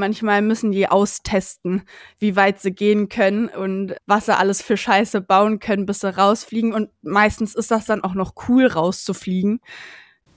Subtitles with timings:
[0.00, 1.82] Manchmal müssen die austesten,
[2.18, 6.16] wie weit sie gehen können und was sie alles für Scheiße bauen können, bis sie
[6.16, 6.72] rausfliegen.
[6.72, 9.60] Und meistens ist das dann auch noch cool, rauszufliegen.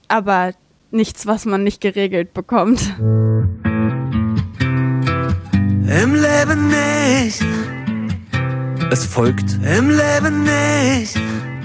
[0.06, 0.52] Aber
[0.90, 2.94] nichts, was man nicht geregelt bekommt.
[2.98, 3.62] Im
[6.14, 7.42] Leben nicht.
[8.90, 11.18] Es folgt Im Leben nicht.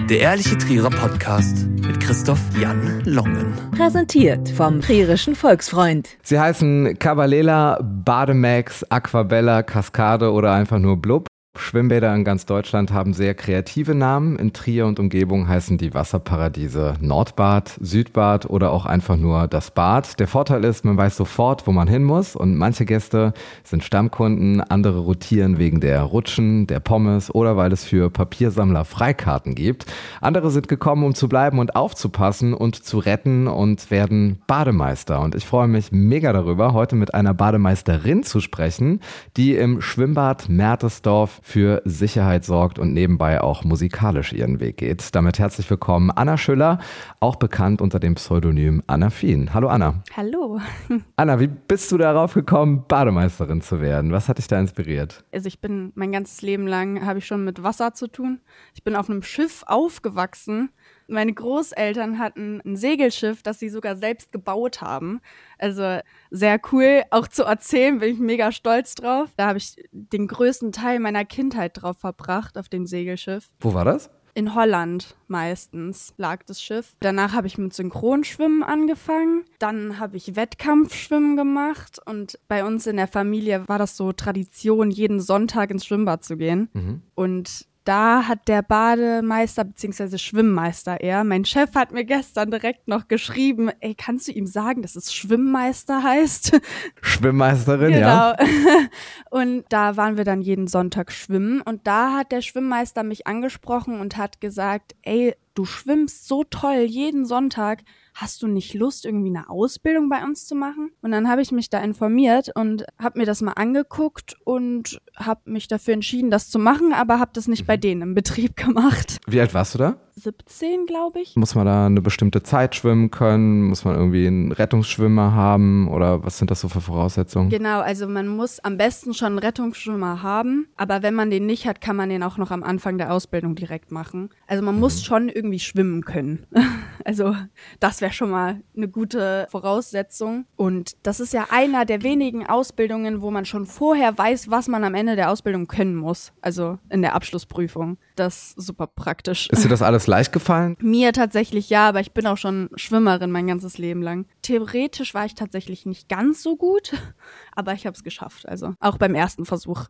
[0.10, 3.54] Der ehrliche Trierer Podcast mit Christoph Jan Longen.
[3.78, 6.10] Präsentiert vom Trierischen Volksfreund.
[6.24, 11.29] Sie heißen Cavalela, Bademax, Aquabella, Cascade oder einfach nur Blub.
[11.60, 14.40] Schwimmbäder in ganz Deutschland haben sehr kreative Namen.
[14.40, 20.20] In Trier und Umgebung heißen die Wasserparadiese Nordbad, Südbad oder auch einfach nur das Bad.
[20.20, 23.34] Der Vorteil ist, man weiß sofort, wo man hin muss und manche Gäste
[23.64, 29.54] sind Stammkunden, andere rotieren wegen der Rutschen, der Pommes oder weil es für Papiersammler Freikarten
[29.54, 29.86] gibt.
[30.22, 35.20] Andere sind gekommen, um zu bleiben und aufzupassen und zu retten und werden Bademeister.
[35.20, 39.02] Und ich freue mich mega darüber, heute mit einer Bademeisterin zu sprechen,
[39.36, 45.16] die im Schwimmbad Mertesdorf für Sicherheit sorgt und nebenbei auch musikalisch ihren Weg geht.
[45.16, 46.78] Damit herzlich willkommen Anna Schüller,
[47.20, 49.52] auch bekannt unter dem Pseudonym Anna Fien.
[49.54, 50.04] Hallo Anna.
[50.16, 50.62] Hallo.
[51.16, 54.12] Anna, wie bist du darauf gekommen, Bademeisterin zu werden?
[54.12, 55.24] Was hat dich da inspiriert?
[55.34, 58.42] Also ich bin mein ganzes Leben lang habe ich schon mit Wasser zu tun.
[58.76, 60.70] Ich bin auf einem Schiff aufgewachsen
[61.10, 65.22] meine Großeltern hatten ein Segelschiff, das sie sogar selbst gebaut haben.
[65.58, 66.00] Also
[66.32, 69.30] sehr cool, auch zu erzählen, bin ich mega stolz drauf.
[69.38, 73.50] Da habe ich den größten Teil meiner Kindheit drauf verbracht, auf dem Segelschiff.
[73.60, 74.10] Wo war das?
[74.36, 76.96] In Holland meistens lag das Schiff.
[77.00, 79.44] Danach habe ich mit Synchronschwimmen angefangen.
[79.58, 82.00] Dann habe ich Wettkampfschwimmen gemacht.
[82.06, 86.38] Und bei uns in der Familie war das so Tradition, jeden Sonntag ins Schwimmbad zu
[86.38, 86.70] gehen.
[86.74, 87.02] Mhm.
[87.16, 90.18] Und da hat der Bademeister bzw.
[90.18, 94.82] Schwimmmeister eher, mein Chef hat mir gestern direkt noch geschrieben, ey, kannst du ihm sagen,
[94.82, 96.60] dass es Schwimmmeister heißt?
[97.02, 98.08] Schwimmmeisterin, genau.
[98.08, 98.36] ja.
[99.32, 104.00] Und da waren wir dann jeden Sonntag schwimmen und da hat der Schwimmmeister mich angesprochen
[104.00, 107.82] und hat gesagt, ey, du schwimmst so toll jeden Sonntag,
[108.22, 110.92] hast du nicht Lust, irgendwie eine Ausbildung bei uns zu machen?
[111.02, 115.42] Und dann habe ich mich da informiert und habe mir das mal angeguckt und habe
[115.46, 119.20] mich dafür entschieden, das zu machen, aber habe das nicht bei denen im Betrieb gemacht.
[119.28, 119.98] Wie alt warst du da?
[120.20, 121.36] 17, glaube ich.
[121.36, 123.64] Muss man da eine bestimmte Zeit schwimmen können?
[123.64, 125.88] Muss man irgendwie einen Rettungsschwimmer haben?
[125.88, 127.50] Oder was sind das so für Voraussetzungen?
[127.50, 131.66] Genau, also man muss am besten schon einen Rettungsschwimmer haben, aber wenn man den nicht
[131.66, 134.30] hat, kann man den auch noch am Anfang der Ausbildung direkt machen.
[134.48, 136.46] Also man muss schon irgendwie schwimmen können.
[137.06, 137.36] also
[137.80, 140.46] das wäre schon mal eine gute Voraussetzung.
[140.56, 144.84] Und das ist ja einer der wenigen Ausbildungen, wo man schon vorher weiß, was man
[144.84, 146.34] am Ende der Ausbildung können muss.
[146.42, 147.98] Also in der Abschlussprüfung.
[148.20, 149.48] Das ist super praktisch.
[149.50, 150.76] Ist dir das alles leicht gefallen?
[150.82, 154.26] Mir tatsächlich ja, aber ich bin auch schon Schwimmerin mein ganzes Leben lang.
[154.42, 156.94] Theoretisch war ich tatsächlich nicht ganz so gut,
[157.56, 158.48] aber ich habe es geschafft.
[158.48, 159.86] Also auch beim ersten Versuch.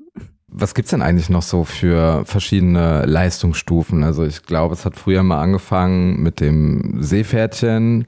[0.47, 4.03] Was gibt's denn eigentlich noch so für verschiedene Leistungsstufen?
[4.03, 8.05] Also ich glaube, es hat früher mal angefangen mit dem Seepferdchen,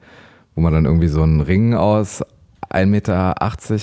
[0.54, 2.22] wo man dann irgendwie so einen Ring aus
[2.70, 3.34] 1,80 Meter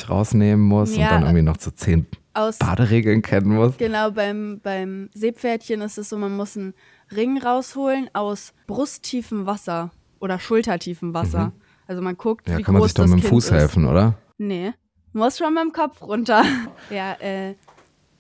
[0.09, 1.03] rausnehmen muss Ja.
[1.06, 3.78] und dann irgendwie noch so zehn Aus Baderegeln kennen muss.
[3.78, 6.73] Genau, beim, beim Seepferdchen ist es so, man muss einen
[7.16, 11.51] Ring rausholen aus brusttiefem Wasser oder schultertiefem Wasser.
[11.88, 13.51] Also man guckt, Ja, wie kann man groß sich doch mit dem kind Fuß ist.
[13.51, 14.16] helfen, oder?
[14.38, 14.73] Nee,
[15.13, 16.44] muss schon mit dem Kopf runter.
[16.91, 17.56] ja, äh,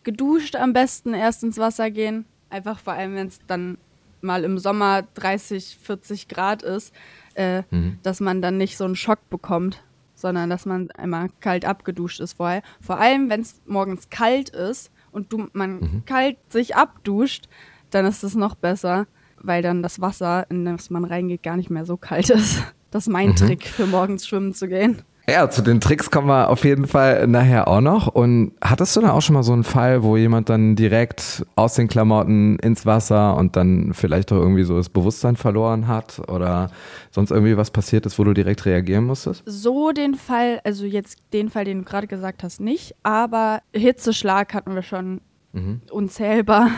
[0.03, 2.25] geduscht am besten erst ins Wasser gehen.
[2.49, 3.77] Einfach vor allem, wenn es dann
[4.21, 6.93] mal im Sommer 30, 40 Grad ist,
[7.35, 7.99] äh, Mhm.
[8.03, 9.83] dass man dann nicht so einen Schock bekommt,
[10.19, 12.61] sondern dass man einmal kalt abgeduscht ist vorher.
[12.81, 16.03] Vor allem, wenn es morgens kalt ist und du, man Mhm.
[16.05, 17.47] kalt sich abduscht,
[17.89, 19.07] dann ist es noch besser,
[19.41, 22.61] weil dann das Wasser, in das man reingeht, gar nicht mehr so kalt ist.
[22.91, 23.13] Das ist Mhm.
[23.13, 25.01] mein Trick, für morgens schwimmen zu gehen.
[25.31, 28.07] Ja, zu den Tricks kommen wir auf jeden Fall nachher auch noch.
[28.07, 31.75] Und hattest du da auch schon mal so einen Fall, wo jemand dann direkt aus
[31.75, 36.71] den Klamotten ins Wasser und dann vielleicht auch irgendwie so das Bewusstsein verloren hat oder
[37.11, 39.43] sonst irgendwie was passiert ist, wo du direkt reagieren musstest?
[39.45, 44.53] So den Fall, also jetzt den Fall, den du gerade gesagt hast, nicht, aber Hitzeschlag
[44.53, 45.21] hatten wir schon
[45.51, 45.81] Mhm.
[45.91, 46.69] unzählbar.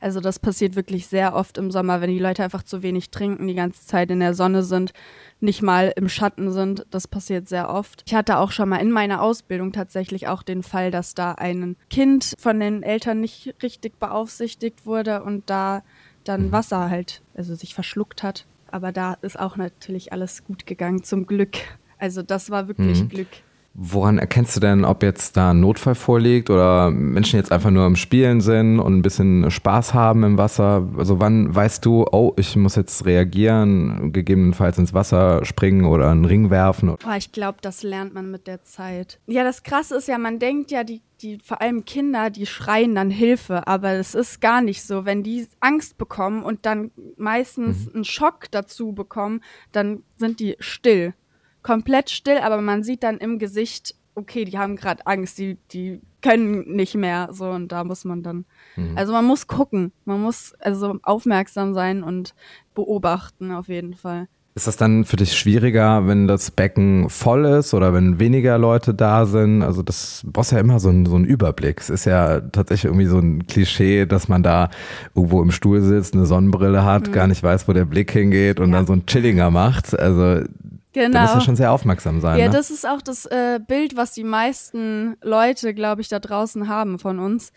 [0.00, 3.46] Also das passiert wirklich sehr oft im Sommer, wenn die Leute einfach zu wenig trinken,
[3.46, 4.92] die ganze Zeit in der Sonne sind,
[5.40, 6.86] nicht mal im Schatten sind.
[6.90, 8.02] Das passiert sehr oft.
[8.06, 11.76] Ich hatte auch schon mal in meiner Ausbildung tatsächlich auch den Fall, dass da ein
[11.90, 15.82] Kind von den Eltern nicht richtig beaufsichtigt wurde und da
[16.24, 18.46] dann Wasser halt, also sich verschluckt hat.
[18.70, 21.56] Aber da ist auch natürlich alles gut gegangen, zum Glück.
[21.98, 23.08] Also das war wirklich Mhm.
[23.08, 23.28] Glück.
[23.72, 27.84] Woran erkennst du denn, ob jetzt da ein Notfall vorliegt oder Menschen jetzt einfach nur
[27.84, 30.88] am Spielen sind und ein bisschen Spaß haben im Wasser?
[30.98, 36.24] Also wann weißt du, oh, ich muss jetzt reagieren, gegebenenfalls ins Wasser springen oder einen
[36.24, 36.96] Ring werfen?
[36.96, 39.20] Boah, ich glaube, das lernt man mit der Zeit.
[39.26, 42.96] Ja, das Krasse ist ja, man denkt ja, die, die, vor allem Kinder, die schreien
[42.96, 45.04] dann Hilfe, aber es ist gar nicht so.
[45.04, 47.94] Wenn die Angst bekommen und dann meistens mhm.
[47.94, 51.14] einen Schock dazu bekommen, dann sind die still
[51.62, 56.00] komplett still, aber man sieht dann im Gesicht, okay, die haben gerade Angst, die, die
[56.22, 58.44] können nicht mehr, so und da muss man dann,
[58.76, 58.96] mhm.
[58.96, 62.34] also man muss gucken, man muss also aufmerksam sein und
[62.74, 64.28] beobachten auf jeden Fall.
[64.56, 68.92] Ist das dann für dich schwieriger, wenn das Becken voll ist oder wenn weniger Leute
[68.92, 69.62] da sind?
[69.62, 71.80] Also das brauchst ja immer so einen, so einen Überblick.
[71.80, 74.68] Es ist ja tatsächlich irgendwie so ein Klischee, dass man da
[75.14, 77.12] irgendwo im Stuhl sitzt, eine Sonnenbrille hat, mhm.
[77.12, 78.78] gar nicht weiß, wo der Blick hingeht und ja.
[78.78, 79.96] dann so ein Chillinger macht.
[79.96, 80.42] Also
[80.92, 81.12] Genau.
[81.12, 82.38] Da muss ja schon sehr aufmerksam sein.
[82.38, 82.52] Ja, ne?
[82.52, 86.98] das ist auch das äh, Bild, was die meisten Leute, glaube ich, da draußen haben
[86.98, 87.52] von uns.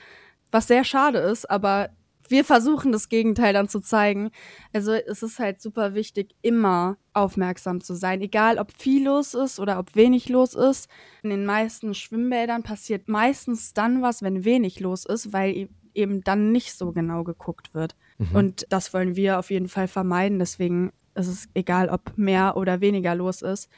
[0.51, 1.89] Was sehr schade ist, aber
[2.29, 4.31] wir versuchen das Gegenteil dann zu zeigen.
[4.71, 8.21] Also es ist halt super wichtig, immer aufmerksam zu sein.
[8.21, 10.89] Egal, ob viel los ist oder ob wenig los ist.
[11.21, 16.23] In den meisten Schwimmbädern passiert meistens dann was, wenn wenig los ist, weil e-, eben
[16.23, 17.95] dann nicht so genau geguckt wird.
[18.17, 18.35] Mhm.
[18.35, 20.39] Und das wollen wir auf jeden Fall vermeiden.
[20.39, 23.69] Deswegen es ist egal, ob mehr oder weniger los ist.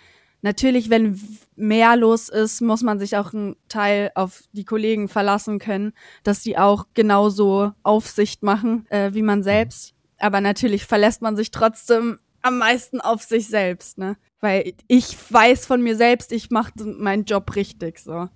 [0.41, 1.19] Natürlich, wenn
[1.55, 5.93] mehr los ist, muss man sich auch einen Teil auf die Kollegen verlassen können,
[6.23, 9.95] dass die auch genauso Aufsicht machen äh, wie man selbst.
[10.19, 14.17] Aber natürlich verlässt man sich trotzdem am meisten auf sich selbst, ne?
[14.39, 18.29] Weil ich weiß von mir selbst, ich mache meinen Job richtig, so.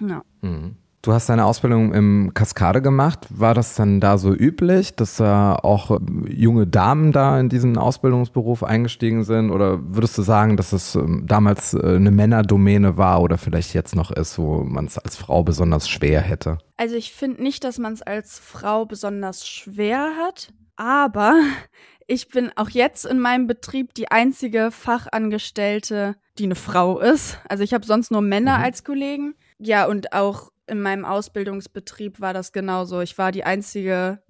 [0.00, 0.24] Ja.
[0.40, 0.76] Mhm.
[1.06, 3.28] Du hast deine Ausbildung im Kaskade gemacht.
[3.30, 5.98] War das dann da so üblich, dass da auch äh,
[6.28, 9.52] junge Damen da in diesen Ausbildungsberuf eingestiegen sind?
[9.52, 13.94] Oder würdest du sagen, dass es ähm, damals äh, eine Männerdomäne war oder vielleicht jetzt
[13.94, 16.58] noch ist, wo man es als Frau besonders schwer hätte?
[16.76, 21.40] Also ich finde nicht, dass man es als Frau besonders schwer hat, aber
[22.08, 27.38] ich bin auch jetzt in meinem Betrieb die einzige Fachangestellte, die eine Frau ist.
[27.48, 28.64] Also ich habe sonst nur Männer mhm.
[28.64, 29.36] als Kollegen.
[29.58, 33.00] Ja, und auch in meinem Ausbildungsbetrieb war das genauso.
[33.00, 34.20] Ich war die Einzige,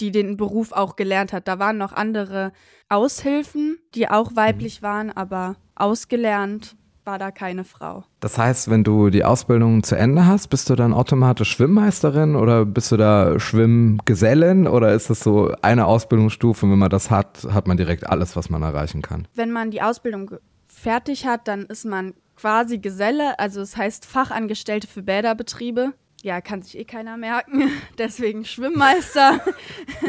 [0.00, 1.48] die den Beruf auch gelernt hat.
[1.48, 2.52] Da waren noch andere
[2.88, 4.36] Aushilfen, die auch mhm.
[4.36, 8.04] weiblich waren, aber ausgelernt war da keine Frau.
[8.20, 12.64] Das heißt, wenn du die Ausbildung zu Ende hast, bist du dann automatisch Schwimmmeisterin oder
[12.64, 17.66] bist du da Schwimmgesellin oder ist das so eine Ausbildungsstufe wenn man das hat, hat
[17.66, 19.26] man direkt alles, was man erreichen kann?
[19.34, 20.30] Wenn man die Ausbildung
[20.68, 25.92] fertig hat, dann ist man quasi Geselle, also es heißt Fachangestellte für Bäderbetriebe.
[26.22, 29.40] Ja, kann sich eh keiner merken, deswegen Schwimmmeister.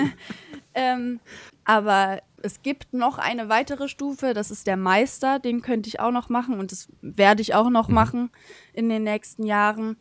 [0.74, 1.20] ähm,
[1.64, 6.10] aber es gibt noch eine weitere Stufe, das ist der Meister, den könnte ich auch
[6.10, 7.94] noch machen und das werde ich auch noch mhm.
[7.94, 8.32] machen
[8.74, 9.96] in den nächsten Jahren.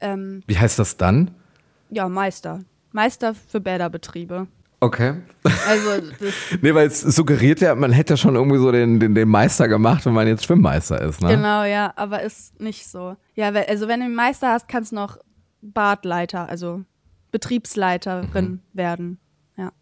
[0.00, 1.30] Ähm, Wie heißt das dann?
[1.88, 2.60] Ja, Meister.
[2.92, 4.48] Meister für Bäderbetriebe.
[4.84, 5.14] Okay.
[5.66, 9.28] Also das nee, weil es suggeriert ja, man hätte schon irgendwie so den, den, den
[9.28, 11.28] Meister gemacht, wenn man jetzt Schwimmmeister ist, ne?
[11.28, 13.16] Genau, ja, aber ist nicht so.
[13.34, 15.16] Ja, also wenn du einen Meister hast, kannst du noch
[15.62, 16.82] Badleiter, also
[17.30, 18.60] Betriebsleiterin mhm.
[18.74, 19.18] werden.
[19.56, 19.72] Ja.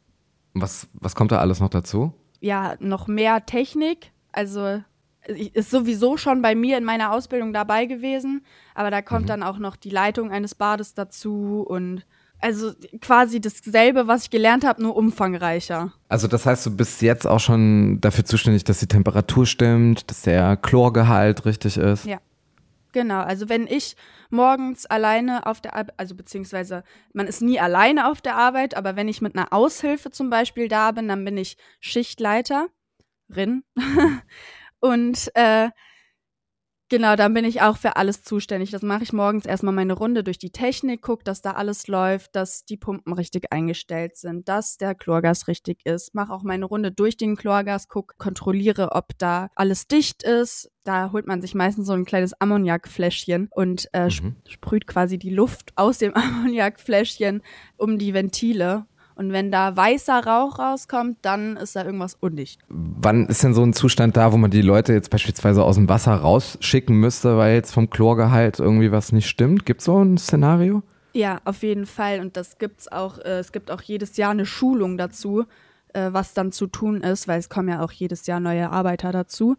[0.55, 2.13] Was, was kommt da alles noch dazu?
[2.39, 4.13] Ja, noch mehr Technik.
[4.31, 4.83] Also
[5.27, 8.45] ist sowieso schon bei mir in meiner Ausbildung dabei gewesen,
[8.75, 9.29] aber da kommt mhm.
[9.29, 12.05] dann auch noch die Leitung eines Bades dazu und
[12.43, 15.93] also quasi dasselbe, was ich gelernt habe, nur umfangreicher.
[16.09, 20.23] Also das heißt, du bist jetzt auch schon dafür zuständig, dass die Temperatur stimmt, dass
[20.23, 22.05] der Chlorgehalt richtig ist.
[22.05, 22.19] Ja.
[22.93, 23.97] Genau, also wenn ich
[24.29, 26.85] morgens alleine auf der Arbeit, also beziehungsweise
[27.15, 30.69] man ist nie alleine auf der Arbeit, aber wenn ich mit einer Aushilfe zum Beispiel
[30.69, 32.69] da bin, dann bin ich Schichtleiterin.
[34.81, 35.71] Und äh,
[36.93, 38.71] Genau, dann bin ich auch für alles zuständig.
[38.71, 42.37] Das mache ich morgens erstmal meine Runde durch die Technik, gucke, dass da alles läuft,
[42.37, 46.15] dass die Pumpen richtig eingestellt sind, dass der Chlorgas richtig ist.
[46.15, 50.71] Mache auch meine Runde durch den Chlorgas, guck, kontrolliere, ob da alles dicht ist.
[50.85, 54.37] Da holt man sich meistens so ein kleines Ammoniakfläschchen und äh, mhm.
[54.47, 57.41] sprüht quasi die Luft aus dem Ammoniakfläschchen
[57.79, 58.85] um die Ventile
[59.15, 62.61] und wenn da weißer Rauch rauskommt, dann ist da irgendwas undicht.
[62.69, 65.89] Wann ist denn so ein Zustand da, wo man die Leute jetzt beispielsweise aus dem
[65.89, 69.67] Wasser rausschicken müsste, weil jetzt vom Chlorgehalt irgendwie was nicht stimmt?
[69.67, 70.83] Gibt es so ein Szenario?
[71.13, 72.21] Ja, auf jeden Fall.
[72.21, 75.45] Und das gibt's auch, äh, es gibt auch jedes Jahr eine Schulung dazu,
[75.93, 79.13] äh, was dann zu tun ist, weil es kommen ja auch jedes Jahr neue Arbeiter
[79.13, 79.57] dazu.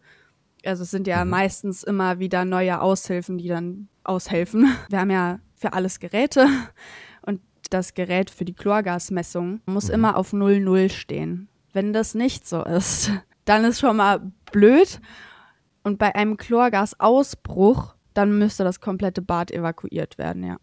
[0.65, 1.31] Also es sind ja mhm.
[1.31, 4.67] meistens immer wieder neue Aushilfen, die dann aushelfen.
[4.89, 6.47] Wir haben ja für alles Geräte
[7.73, 9.95] das Gerät für die Chlorgasmessung muss mhm.
[9.95, 11.47] immer auf 00 stehen.
[11.73, 13.11] Wenn das nicht so ist,
[13.45, 15.01] dann ist schon mal blöd.
[15.83, 20.57] Und bei einem Chlorgasausbruch dann müsste das komplette Bad evakuiert werden, ja.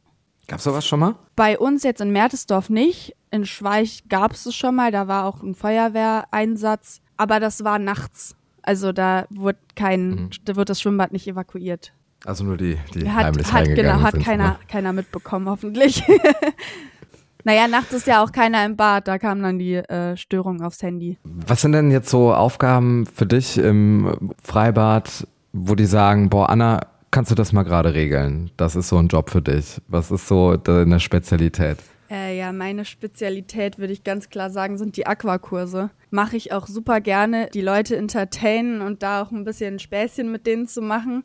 [0.46, 1.14] Gab's sowas schon mal?
[1.36, 3.14] Bei uns jetzt in Mertesdorf nicht.
[3.30, 7.78] In Schweich gab es es schon mal, da war auch ein Feuerwehreinsatz, aber das war
[7.78, 8.34] nachts.
[8.62, 10.30] Also da wird kein, Mhm.
[10.44, 11.92] da wird das Schwimmbad nicht evakuiert.
[12.24, 14.58] Also nur die, die Hat, heimlich hat, genau, hat sind, keiner, ne?
[14.68, 16.02] keiner mitbekommen, hoffentlich.
[17.44, 20.82] naja, nachts ist ja auch keiner im Bad, da kam dann die äh, Störung aufs
[20.82, 21.18] Handy.
[21.24, 26.80] Was sind denn jetzt so Aufgaben für dich im Freibad, wo die sagen, boah, Anna,
[27.10, 28.50] kannst du das mal gerade regeln?
[28.56, 29.80] Das ist so ein Job für dich.
[29.88, 31.78] Was ist so deine Spezialität?
[32.10, 35.90] Äh, ja, meine Spezialität, würde ich ganz klar sagen, sind die Aquakurse.
[36.10, 40.44] Mache ich auch super gerne, die Leute entertainen und da auch ein bisschen Späßchen mit
[40.44, 41.22] denen zu machen.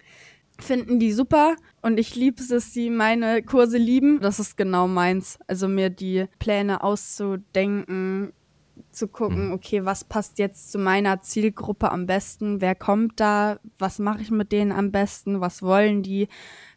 [0.59, 4.19] Finden die super und ich liebe es, dass sie meine Kurse lieben.
[4.21, 5.37] Das ist genau meins.
[5.47, 8.33] Also mir die Pläne auszudenken,
[8.91, 13.99] zu gucken, okay, was passt jetzt zu meiner Zielgruppe am besten, wer kommt da, was
[13.99, 16.27] mache ich mit denen am besten, was wollen die,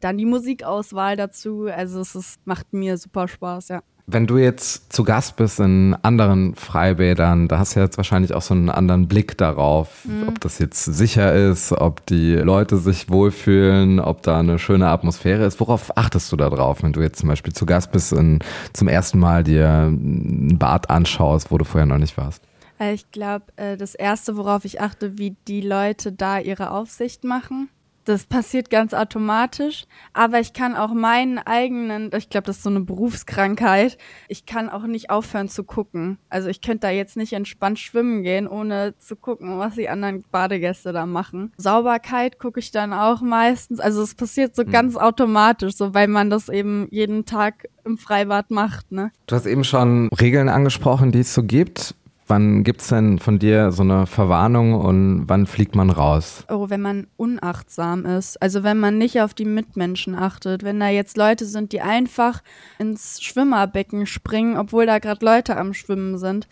[0.00, 1.66] dann die Musikauswahl dazu.
[1.66, 3.82] Also es ist, macht mir super Spaß, ja.
[4.10, 8.40] Wenn du jetzt zu Gast bist in anderen Freibädern, da hast du jetzt wahrscheinlich auch
[8.40, 14.00] so einen anderen Blick darauf, ob das jetzt sicher ist, ob die Leute sich wohlfühlen,
[14.00, 15.60] ob da eine schöne Atmosphäre ist.
[15.60, 18.38] Worauf achtest du da drauf, wenn du jetzt zum Beispiel zu Gast bist und
[18.72, 22.42] zum ersten Mal dir ein Bad anschaust, wo du vorher noch nicht warst?
[22.80, 27.68] Äh, Ich glaube, das Erste, worauf ich achte, wie die Leute da ihre Aufsicht machen.
[28.08, 29.84] Das passiert ganz automatisch,
[30.14, 33.98] aber ich kann auch meinen eigenen, ich glaube, das ist so eine Berufskrankheit,
[34.28, 36.16] ich kann auch nicht aufhören zu gucken.
[36.30, 40.24] Also ich könnte da jetzt nicht entspannt schwimmen gehen, ohne zu gucken, was die anderen
[40.30, 41.52] Badegäste da machen.
[41.58, 46.30] Sauberkeit gucke ich dann auch meistens, also es passiert so ganz automatisch, so weil man
[46.30, 49.10] das eben jeden Tag im Freibad macht, ne?
[49.26, 51.94] Du hast eben schon Regeln angesprochen, die es so gibt.
[52.28, 56.44] Wann gibt's denn von dir so eine Verwarnung und wann fliegt man raus?
[56.50, 58.40] Oh, wenn man unachtsam ist.
[58.42, 60.62] Also wenn man nicht auf die Mitmenschen achtet.
[60.62, 62.42] Wenn da jetzt Leute sind, die einfach
[62.78, 66.48] ins Schwimmerbecken springen, obwohl da gerade Leute am Schwimmen sind.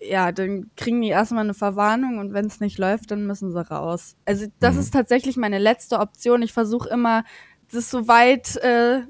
[0.00, 3.68] Ja, dann kriegen die erstmal eine Verwarnung und wenn es nicht läuft, dann müssen sie
[3.68, 4.14] raus.
[4.24, 6.42] Also das ist tatsächlich meine letzte Option.
[6.42, 7.24] Ich versuche immer,
[7.72, 9.00] das so weit äh,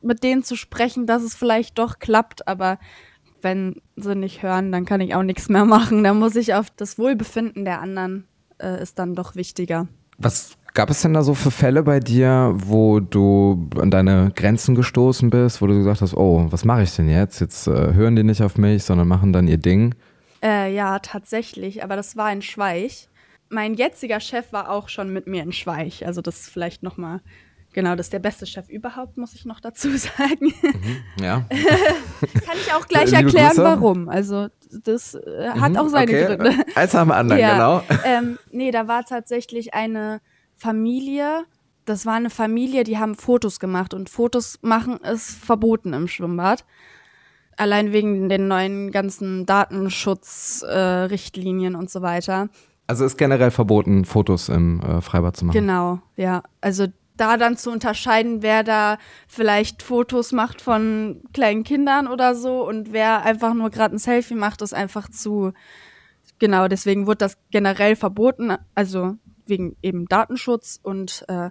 [0.00, 2.78] mit denen zu sprechen, dass es vielleicht doch klappt, aber
[3.42, 6.04] wenn sie nicht hören, dann kann ich auch nichts mehr machen.
[6.04, 8.24] Da muss ich auf das Wohlbefinden der anderen
[8.58, 9.88] äh, ist dann doch wichtiger.
[10.18, 14.74] Was gab es denn da so für Fälle bei dir, wo du an deine Grenzen
[14.74, 17.40] gestoßen bist, wo du gesagt hast, oh, was mache ich denn jetzt?
[17.40, 19.94] Jetzt äh, hören die nicht auf mich, sondern machen dann ihr Ding.
[20.42, 23.08] Äh, ja, tatsächlich, aber das war in Schweich.
[23.48, 26.06] Mein jetziger Chef war auch schon mit mir in Schweich.
[26.06, 27.20] Also das ist vielleicht noch mal
[27.72, 30.52] genau, das ist der beste Chef überhaupt, muss ich noch dazu sagen.
[31.20, 31.46] Ja.
[31.50, 33.64] Kann ich auch gleich Liebe erklären, Grüße.
[33.64, 34.08] warum.
[34.08, 34.48] Also
[34.84, 36.36] das äh, hat auch seine okay.
[36.36, 36.52] Gründe.
[36.74, 37.82] Eins nach dem anderen, genau.
[38.04, 40.20] Ähm, nee, da war tatsächlich eine
[40.56, 41.44] Familie.
[41.84, 46.64] Das war eine Familie, die haben Fotos gemacht und Fotos machen ist verboten im Schwimmbad.
[47.56, 52.48] Allein wegen den neuen ganzen Datenschutzrichtlinien äh, und so weiter.
[52.86, 55.54] Also ist generell verboten, Fotos im äh, Freibad zu machen.
[55.54, 56.42] Genau, ja.
[56.60, 56.88] Also
[57.20, 58.98] da dann zu unterscheiden, wer da
[59.28, 64.34] vielleicht Fotos macht von kleinen Kindern oder so und wer einfach nur gerade ein Selfie
[64.34, 65.52] macht, ist einfach zu.
[66.38, 69.16] Genau, deswegen wurde das generell verboten, also
[69.50, 71.50] wegen eben Datenschutz und äh,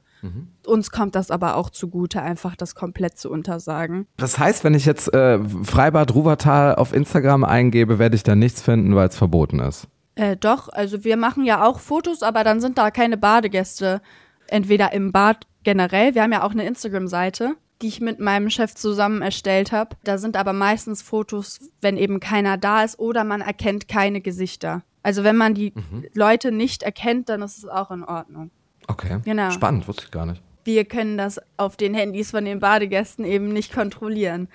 [0.66, 4.08] uns kommt das aber auch zugute, einfach das komplett zu untersagen.
[4.18, 8.62] Das heißt, wenn ich jetzt äh, Freibad Ruwertal auf Instagram eingebe, werde ich da nichts
[8.62, 9.88] finden, weil es verboten ist.
[10.16, 14.02] Äh, doch, also wir machen ja auch Fotos, aber dann sind da keine Badegäste.
[14.50, 18.76] Entweder im Bad generell, wir haben ja auch eine Instagram-Seite, die ich mit meinem Chef
[18.76, 19.96] zusammen erstellt habe.
[20.04, 24.84] Da sind aber meistens Fotos, wenn eben keiner da ist oder man erkennt keine Gesichter.
[25.02, 25.74] Also wenn man die
[26.14, 28.52] Leute nicht erkennt, dann ist es auch in Ordnung.
[28.88, 29.20] Okay.
[29.24, 29.52] Genau.
[29.52, 30.42] Spannend, wusste ich gar nicht.
[30.66, 34.50] Wir können das auf den Handys von den Badegästen eben nicht kontrollieren.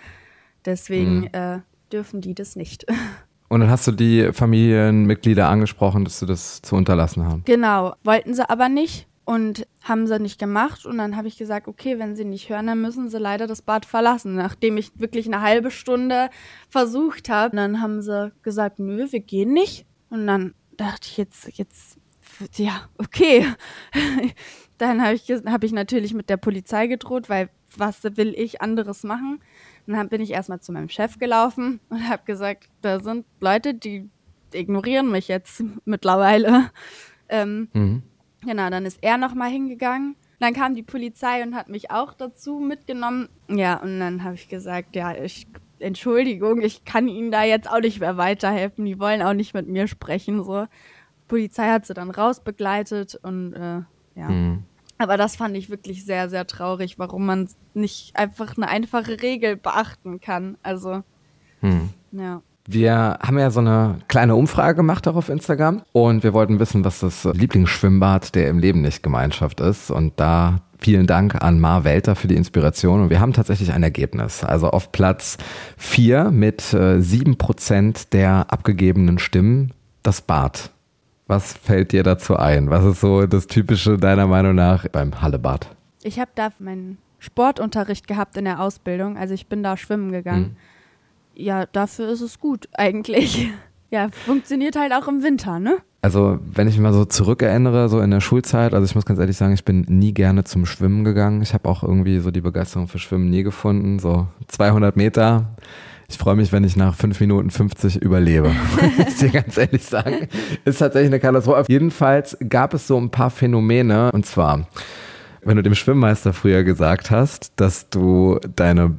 [0.64, 1.60] Deswegen äh,
[1.92, 2.86] dürfen die das nicht.
[3.48, 7.42] Und dann hast du die Familienmitglieder angesprochen, dass sie das zu unterlassen haben.
[7.44, 10.84] Genau, wollten sie aber nicht und haben sie nicht gemacht.
[10.84, 13.62] Und dann habe ich gesagt, okay, wenn sie nicht hören, dann müssen sie leider das
[13.62, 14.34] Bad verlassen.
[14.34, 16.30] Nachdem ich wirklich eine halbe Stunde
[16.68, 19.86] versucht habe, dann haben sie gesagt, nö, wir gehen nicht.
[20.10, 21.98] Und dann dachte ich jetzt, jetzt,
[22.56, 23.46] ja, okay.
[24.78, 29.04] dann habe ich, hab ich natürlich mit der Polizei gedroht, weil was will ich anderes
[29.04, 29.40] machen?
[29.86, 33.74] Und dann bin ich erstmal zu meinem Chef gelaufen und habe gesagt, da sind Leute,
[33.74, 34.08] die
[34.52, 36.70] ignorieren mich jetzt mittlerweile.
[37.30, 38.02] Ähm, Mhm.
[38.46, 40.16] Genau, dann ist er nochmal hingegangen.
[40.40, 43.28] Dann kam die Polizei und hat mich auch dazu mitgenommen.
[43.48, 45.46] Ja, und dann habe ich gesagt, ja, ich,
[45.78, 48.84] Entschuldigung, ich kann Ihnen da jetzt auch nicht mehr weiterhelfen.
[48.84, 50.42] Die wollen auch nicht mit mir sprechen.
[50.42, 50.66] So.
[51.28, 53.82] Polizei hat sie dann rausbegleitet und äh,
[54.18, 54.64] ja, Mhm.
[54.96, 59.56] Aber das fand ich wirklich sehr, sehr traurig, warum man nicht einfach eine einfache Regel
[59.56, 60.56] beachten kann.
[60.62, 61.02] Also,
[61.60, 61.90] Hm.
[62.12, 62.42] ja.
[62.66, 66.84] Wir haben ja so eine kleine Umfrage gemacht auch auf Instagram und wir wollten wissen,
[66.84, 69.90] was das Lieblingsschwimmbad der im Leben nicht Gemeinschaft ist.
[69.90, 73.02] Und da vielen Dank an Mar Welter für die Inspiration.
[73.02, 74.44] Und wir haben tatsächlich ein Ergebnis.
[74.44, 75.36] Also auf Platz
[75.76, 80.70] vier mit äh, sieben Prozent der abgegebenen Stimmen das Bad.
[81.26, 82.70] Was fällt dir dazu ein?
[82.70, 85.68] Was ist so das Typische deiner Meinung nach beim Hallebad?
[86.02, 89.16] Ich habe da meinen Sportunterricht gehabt in der Ausbildung.
[89.16, 90.56] Also ich bin da schwimmen gegangen.
[91.34, 93.50] Ja, dafür ist es gut eigentlich.
[93.90, 95.76] Ja, funktioniert halt auch im Winter, ne?
[96.02, 99.20] Also, wenn ich mich mal so zurückerinnere, so in der Schulzeit, also ich muss ganz
[99.20, 101.42] ehrlich sagen, ich bin nie gerne zum Schwimmen gegangen.
[101.42, 104.00] Ich habe auch irgendwie so die Begeisterung für Schwimmen nie gefunden.
[104.00, 105.54] So 200 Meter.
[106.08, 108.48] Ich freue mich, wenn ich nach 5 Minuten 50 überlebe.
[108.98, 110.28] Muss ich dir ganz ehrlich sagen.
[110.64, 111.66] Ist tatsächlich eine Katastrophe.
[111.68, 114.10] Jedenfalls gab es so ein paar Phänomene.
[114.10, 114.66] Und zwar,
[115.44, 118.96] wenn du dem Schwimmmeister früher gesagt hast, dass du deine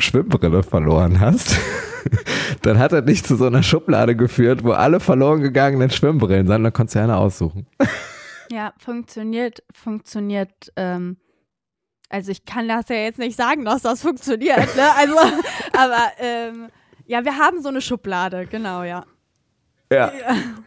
[0.00, 1.58] Schwimmbrille verloren hast,
[2.62, 6.64] dann hat er dich zu so einer Schublade geführt, wo alle verloren gegangenen Schwimmbrillen sind.
[6.64, 7.66] Da konntest du eine aussuchen.
[8.50, 10.72] Ja, funktioniert, funktioniert.
[10.76, 11.16] Ähm,
[12.08, 14.94] also ich kann das ja jetzt nicht sagen, dass das funktioniert, ne?
[14.96, 15.14] Also,
[15.72, 16.68] aber ähm,
[17.06, 19.04] ja, wir haben so eine Schublade, genau, ja.
[19.92, 20.12] Ja.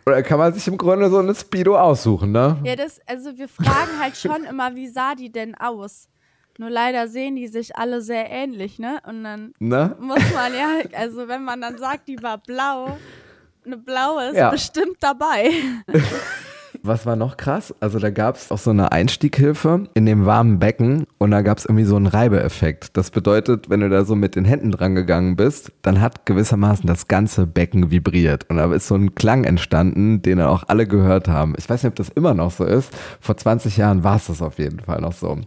[0.06, 2.58] Oder kann man sich im Grunde so eine Speedo aussuchen, ne?
[2.64, 6.10] Ja, das, also wir fragen halt schon immer, wie sah die denn aus?
[6.60, 9.00] Nur leider sehen die sich alle sehr ähnlich, ne?
[9.08, 9.96] Und dann Ne?
[10.00, 10.68] muss man ja,
[10.98, 12.98] also wenn man dann sagt, die war blau,
[13.66, 14.50] eine blaue ist Ja.
[14.52, 15.50] bestimmt dabei.
[16.86, 17.74] Was war noch krass?
[17.80, 21.58] Also da gab es auch so eine Einstieghilfe in dem warmen Becken und da gab
[21.58, 22.98] es irgendwie so einen Reibeeffekt.
[22.98, 26.86] Das bedeutet, wenn du da so mit den Händen dran gegangen bist, dann hat gewissermaßen
[26.88, 30.86] das ganze Becken vibriert und da ist so ein Klang entstanden, den dann auch alle
[30.86, 31.54] gehört haben.
[31.58, 32.92] Ich weiß nicht, ob das immer noch so ist.
[33.22, 35.38] Vor 20 Jahren war es das auf jeden Fall noch so.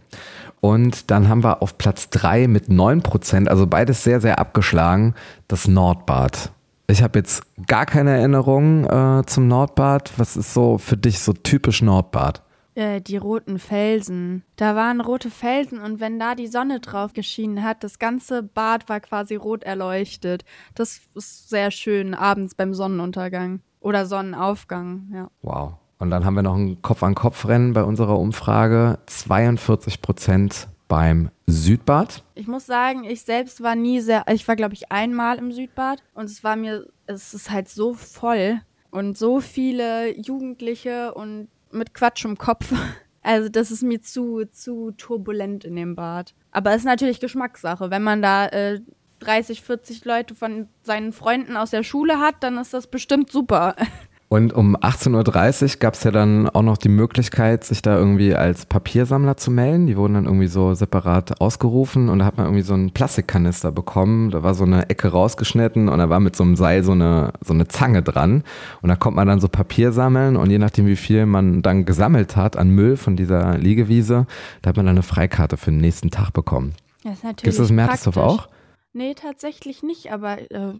[0.59, 5.13] Und dann haben wir auf Platz drei mit neun Prozent, also beides sehr, sehr abgeschlagen,
[5.47, 6.51] das Nordbad.
[6.87, 10.13] Ich habe jetzt gar keine Erinnerung äh, zum Nordbad.
[10.17, 12.41] Was ist so für dich so typisch Nordbad?
[12.75, 14.43] Äh, die roten Felsen.
[14.55, 18.87] Da waren rote Felsen und wenn da die Sonne drauf geschienen hat, das ganze Bad
[18.87, 20.45] war quasi rot erleuchtet.
[20.75, 25.29] Das ist sehr schön abends beim Sonnenuntergang oder Sonnenaufgang, ja.
[25.41, 25.73] Wow.
[25.99, 28.99] Und dann haben wir noch ein Kopf-an-Kopf-Rennen bei unserer Umfrage.
[29.07, 32.23] 42 Prozent beim Südbad.
[32.35, 36.03] Ich muss sagen, ich selbst war nie sehr, ich war glaube ich einmal im Südbad
[36.13, 41.93] und es war mir, es ist halt so voll und so viele Jugendliche und mit
[41.93, 42.73] Quatsch im Kopf.
[43.23, 46.33] Also das ist mir zu, zu turbulent in dem Bad.
[46.51, 47.91] Aber es ist natürlich Geschmackssache.
[47.91, 48.79] Wenn man da äh,
[49.19, 53.75] 30, 40 Leute von seinen Freunden aus der Schule hat, dann ist das bestimmt super.
[54.29, 58.35] Und um 18.30 Uhr gab es ja dann auch noch die Möglichkeit, sich da irgendwie
[58.35, 59.87] als Papiersammler zu melden.
[59.87, 63.71] Die wurden dann irgendwie so separat ausgerufen und da hat man irgendwie so einen Plastikkanister
[63.71, 64.31] bekommen.
[64.31, 67.31] Da war so eine Ecke rausgeschnitten und da war mit so einem Seil so eine,
[67.39, 68.43] so eine Zange dran.
[68.81, 71.85] Und da konnte man dann so Papier sammeln und je nachdem, wie viel man dann
[71.85, 74.27] gesammelt hat an Müll von dieser Liegewiese,
[74.61, 76.73] da hat man dann eine Freikarte für den nächsten Tag bekommen.
[77.03, 78.39] Das ist natürlich Gibt es das in Mertersdorf praktisch.
[78.45, 78.49] auch?
[78.91, 80.73] Nee, tatsächlich nicht, aber äh,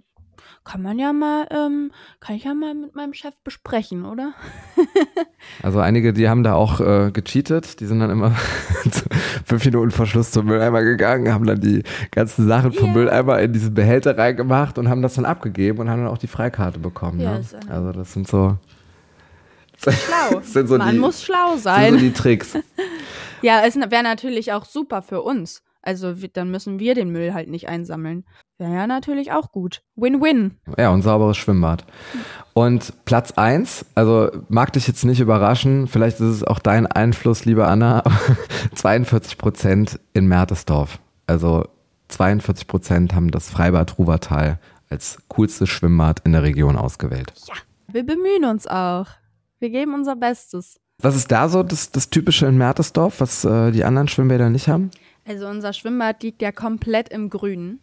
[0.63, 4.33] kann man ja mal, ähm, kann ich ja mal mit meinem Chef besprechen, oder?
[5.63, 8.31] Also einige, die haben da auch äh, gecheatet, die sind dann immer
[9.45, 12.93] fünf Minuten vor Schluss zum Mülleimer gegangen, haben dann die ganzen Sachen vom Ja.
[12.93, 16.27] Mülleimer in diesen Behälter reingemacht und haben das dann abgegeben und haben dann auch die
[16.27, 17.19] Freikarte bekommen.
[17.19, 17.45] Ja, ne?
[17.67, 18.57] äh, Also das sind so,
[19.79, 20.39] Schlau.
[20.43, 21.93] sind so man die, muss schlau sind sein.
[21.93, 22.57] so die Tricks.
[23.41, 25.61] ja, es wäre natürlich auch super für uns.
[25.87, 28.25] Also dann müssen wir den Müll halt nicht einsammeln.
[28.57, 29.83] Wäre ja natürlich auch gut.
[29.95, 30.57] Win-win.
[30.77, 31.85] Ja, und sauberes Schwimmbad.
[32.53, 37.45] Und Platz eins, also mag dich jetzt nicht überraschen, vielleicht ist es auch dein Einfluss,
[37.45, 38.03] liebe Anna,
[38.75, 40.99] 42 Prozent in Mertersdorf.
[41.25, 41.63] Also
[42.09, 47.31] 42 Prozent haben das Freibad Ruwertal als coolstes Schwimmbad in der Region ausgewählt.
[47.87, 49.07] Wir bemühen uns auch.
[49.59, 50.81] Wir geben unser Bestes.
[51.01, 54.67] Was ist da so das, das Typische in Mertersdorf, was äh, die anderen Schwimmbäder nicht
[54.67, 54.91] haben?
[55.27, 57.81] Also unser Schwimmbad liegt ja komplett im Grünen.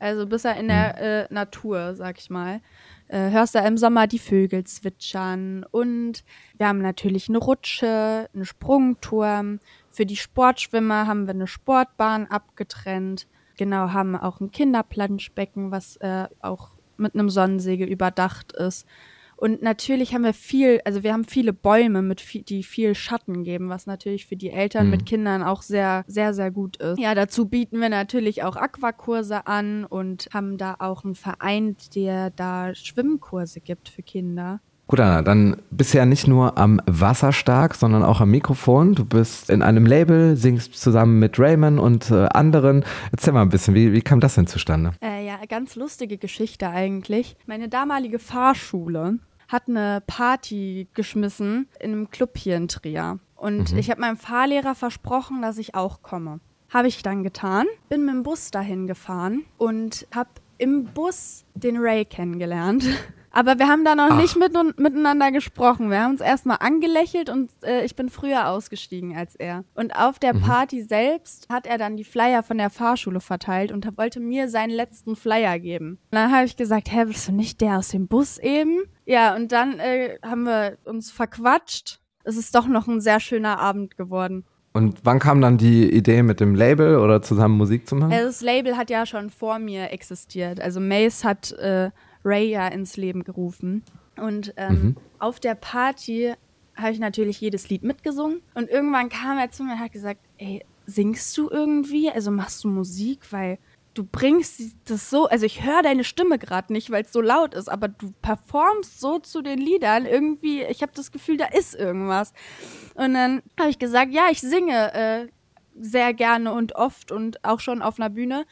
[0.00, 2.60] Also bis er in der äh, Natur, sag ich mal.
[3.08, 6.24] Äh, hörst du im Sommer die Vögel zwitschern und
[6.56, 9.60] wir haben natürlich eine Rutsche, einen Sprungturm.
[9.90, 13.28] Für die Sportschwimmer haben wir eine Sportbahn abgetrennt.
[13.56, 18.86] Genau, haben auch ein Kinderplanschbecken, was äh, auch mit einem Sonnensegel überdacht ist.
[19.40, 23.42] Und natürlich haben wir viel, also wir haben viele Bäume, mit viel, die viel Schatten
[23.42, 24.90] geben, was natürlich für die Eltern Mhm.
[24.90, 26.98] mit Kindern auch sehr, sehr, sehr gut ist.
[26.98, 32.28] Ja, dazu bieten wir natürlich auch Aquakurse an und haben da auch einen Verein, der
[32.28, 34.60] da Schwimmkurse gibt für Kinder.
[34.88, 38.94] Gut, Anna, dann bist du ja nicht nur am Wasser stark, sondern auch am Mikrofon.
[38.94, 42.84] Du bist in einem Label, singst zusammen mit Raymond und äh, anderen.
[43.12, 44.92] Erzähl mal ein bisschen, wie, wie kam das denn zustande?
[45.00, 47.36] Äh, ja, ganz lustige Geschichte eigentlich.
[47.46, 53.18] Meine damalige Fahrschule hat eine Party geschmissen in einem Club hier in Trier.
[53.34, 53.78] Und mhm.
[53.78, 56.40] ich habe meinem Fahrlehrer versprochen, dass ich auch komme.
[56.68, 61.76] Habe ich dann getan, bin mit dem Bus dahin gefahren und habe im Bus den
[61.78, 62.84] Ray kennengelernt.
[63.30, 64.16] Aber wir haben da noch Ach.
[64.20, 65.90] nicht mit, miteinander gesprochen.
[65.90, 69.64] Wir haben uns erstmal angelächelt und äh, ich bin früher ausgestiegen als er.
[69.74, 70.42] Und auf der mhm.
[70.42, 74.70] Party selbst hat er dann die Flyer von der Fahrschule verteilt und wollte mir seinen
[74.70, 75.98] letzten Flyer geben.
[76.10, 78.82] Und dann habe ich gesagt, hä, bist du nicht der aus dem Bus eben?
[79.06, 82.00] Ja, und dann äh, haben wir uns verquatscht.
[82.24, 84.44] Es ist doch noch ein sehr schöner Abend geworden.
[84.72, 88.12] Und wann kam dann die Idee mit dem Label oder zusammen Musik zu machen?
[88.12, 90.60] Also das Label hat ja schon vor mir existiert.
[90.60, 91.90] Also Mace hat äh,
[92.24, 93.82] Ray ja ins Leben gerufen.
[94.16, 94.96] Und ähm, mhm.
[95.18, 96.34] auf der Party
[96.76, 98.42] habe ich natürlich jedes Lied mitgesungen.
[98.54, 102.10] Und irgendwann kam er zu mir und hat gesagt, ey, singst du irgendwie?
[102.10, 103.32] Also machst du Musik?
[103.32, 103.58] Weil
[103.94, 107.54] du bringst das so, also ich höre deine Stimme gerade nicht, weil es so laut
[107.54, 110.06] ist, aber du performst so zu den Liedern.
[110.06, 112.32] Irgendwie, ich habe das Gefühl, da ist irgendwas.
[112.94, 115.28] Und dann habe ich gesagt, ja, ich singe äh,
[115.78, 118.46] sehr gerne und oft und auch schon auf einer Bühne.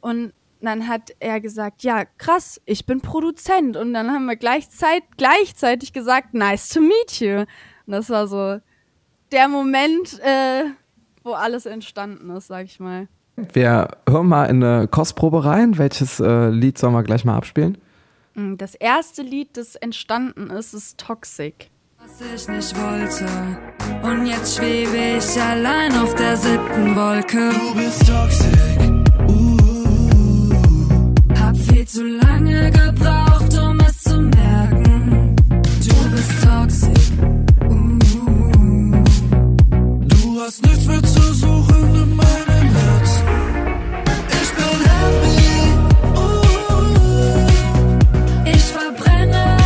[0.00, 3.76] Und dann hat er gesagt, ja, krass, ich bin Produzent.
[3.76, 7.40] Und dann haben wir gleichzeitig, gleichzeitig gesagt, nice to meet you.
[7.40, 8.58] Und das war so
[9.32, 10.64] der Moment, äh,
[11.22, 13.08] wo alles entstanden ist, sag ich mal.
[13.36, 15.76] Wir hören mal in eine Kostprobe rein.
[15.76, 17.76] Welches äh, Lied sollen wir gleich mal abspielen?
[18.34, 21.70] Mm, das erste Lied, das entstanden ist, ist Toxic.
[21.98, 23.26] Was ich nicht wollte.
[24.02, 27.50] Und jetzt schwebe ich allein auf der siebten Wolke.
[27.50, 28.85] Du bist toxic.
[31.76, 35.36] Viel zu lange gebraucht, um es zu merken.
[35.60, 37.10] Du bist toxisch.
[37.68, 37.98] Uh.
[40.08, 43.22] Du hast nichts mehr zu suchen in meinem Herz.
[44.40, 45.50] Ich bin happy.
[46.16, 46.80] Uh.
[48.46, 49.58] Ich verbrenne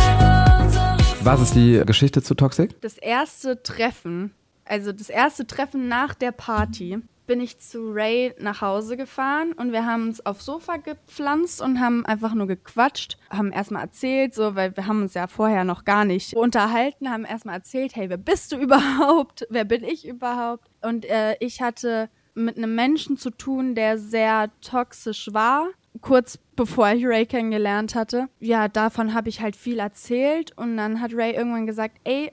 [0.65, 0.97] unsere.
[1.23, 2.81] Was ist die Geschichte zu Toxic?
[2.81, 4.33] Das erste Treffen,
[4.65, 6.97] also das erste Treffen nach der Party
[7.27, 11.79] bin ich zu Ray nach Hause gefahren und wir haben uns aufs Sofa gepflanzt und
[11.79, 15.85] haben einfach nur gequatscht, haben erstmal erzählt, so, weil wir haben uns ja vorher noch
[15.85, 19.45] gar nicht unterhalten, haben erstmal erzählt, hey, wer bist du überhaupt?
[19.49, 20.67] Wer bin ich überhaupt?
[20.81, 25.67] Und äh, ich hatte mit einem Menschen zu tun, der sehr toxisch war,
[25.99, 28.27] kurz bevor ich Ray kennengelernt hatte.
[28.39, 32.31] Ja, davon habe ich halt viel erzählt und dann hat Ray irgendwann gesagt, ey,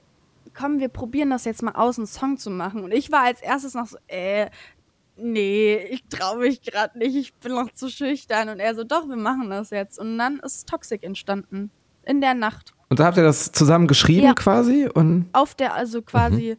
[0.58, 2.82] komm, wir probieren das jetzt mal aus, einen Song zu machen.
[2.82, 4.50] Und ich war als erstes noch so, äh,
[5.18, 8.48] nee, ich traue mich gerade nicht, ich bin noch zu schüchtern.
[8.48, 9.98] Und er so, doch, wir machen das jetzt.
[9.98, 11.70] Und dann ist Toxic entstanden.
[12.04, 12.72] In der Nacht.
[12.88, 14.32] Und da habt ihr das zusammen geschrieben ja.
[14.32, 14.88] quasi?
[14.92, 16.56] Und Auf der, also quasi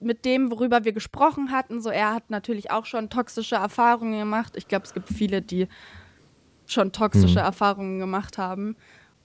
[0.00, 0.06] mhm.
[0.06, 1.80] mit dem, worüber wir gesprochen hatten.
[1.80, 4.54] So, er hat natürlich auch schon toxische Erfahrungen gemacht.
[4.56, 5.68] Ich glaube, es gibt viele, die
[6.66, 7.46] schon toxische mhm.
[7.46, 8.76] Erfahrungen gemacht haben.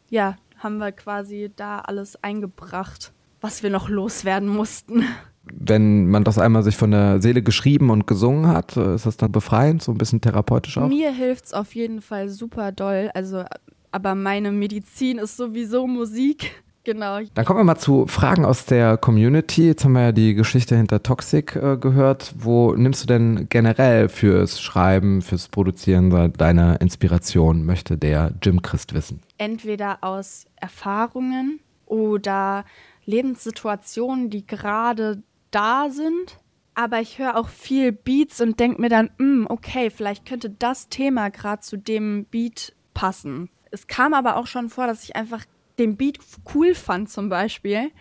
[0.09, 5.05] Ja, haben wir quasi da alles eingebracht, was wir noch loswerden mussten
[5.43, 9.17] wenn man das einmal sich von der Seele geschrieben und gesungen hat, äh, ist das
[9.17, 10.87] dann befreiend, so ein bisschen therapeutisch auch?
[10.87, 13.09] Mir hilft es auf jeden Fall super doll.
[13.13, 13.43] Also,
[13.91, 16.51] aber meine Medizin ist sowieso Musik.
[16.85, 17.19] Genau.
[17.35, 19.67] Dann kommen wir mal zu Fragen aus der Community.
[19.67, 22.33] Jetzt haben wir ja die Geschichte hinter Toxic äh, gehört.
[22.39, 28.93] Wo nimmst du denn generell fürs Schreiben, fürs Produzieren deine Inspiration, möchte der Jim Christ
[28.93, 29.19] wissen?
[29.37, 32.63] Entweder aus Erfahrungen oder
[33.05, 36.39] Lebenssituationen, die gerade da sind,
[36.75, 40.89] aber ich höre auch viel Beats und denke mir dann, mm, okay, vielleicht könnte das
[40.89, 43.49] Thema gerade zu dem Beat passen.
[43.71, 45.45] Es kam aber auch schon vor, dass ich einfach
[45.77, 46.19] den Beat
[46.53, 47.91] cool fand zum Beispiel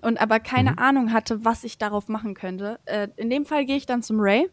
[0.00, 0.78] und aber keine mhm.
[0.78, 2.80] Ahnung hatte, was ich darauf machen könnte.
[2.84, 4.50] Äh, in dem Fall gehe ich dann zum Ray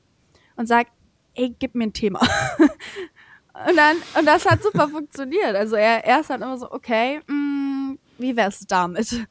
[0.56, 0.90] und sage,
[1.34, 2.20] ey, gib mir ein Thema.
[2.60, 5.56] und dann und das hat super funktioniert.
[5.56, 9.28] Also er erst hat immer so, okay, mh, mm, wie wär's damit?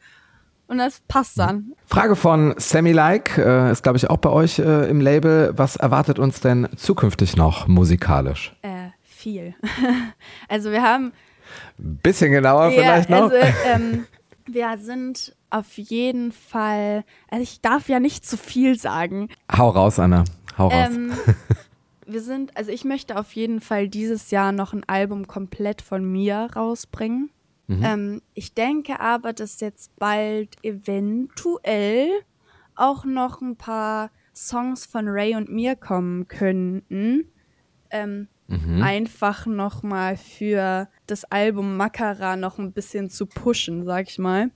[0.68, 1.72] Und das passt dann.
[1.86, 5.52] Frage von Sammy Like, äh, ist glaube ich auch bei euch äh, im Label.
[5.56, 8.54] Was erwartet uns denn zukünftig noch musikalisch?
[8.62, 9.54] Äh, viel.
[10.48, 11.12] also wir haben.
[11.78, 13.30] Bisschen genauer ja, vielleicht noch.
[13.30, 14.06] Also, ähm,
[14.46, 17.04] wir sind auf jeden Fall.
[17.30, 19.28] Also ich darf ja nicht zu viel sagen.
[19.56, 20.24] Hau raus, Anna.
[20.58, 20.88] Hau raus.
[20.90, 21.12] Ähm,
[22.06, 26.04] wir sind, also ich möchte auf jeden Fall dieses Jahr noch ein Album komplett von
[26.04, 27.30] mir rausbringen.
[27.66, 27.82] Mhm.
[27.84, 32.10] Ähm, ich denke aber, dass jetzt bald eventuell
[32.74, 37.30] auch noch ein paar Songs von Ray und mir kommen könnten.
[37.90, 38.82] Ähm, mhm.
[38.82, 44.50] Einfach nochmal für das Album Makara noch ein bisschen zu pushen, sag ich mal.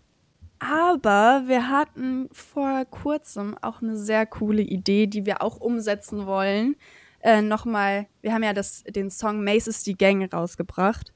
[0.60, 6.76] Aber wir hatten vor kurzem auch eine sehr coole Idee, die wir auch umsetzen wollen.
[7.20, 11.14] Äh, Nochmal, wir haben ja das, den Song Mace ist die Gang rausgebracht,